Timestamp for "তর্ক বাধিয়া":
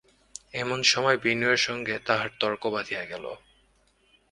2.39-3.03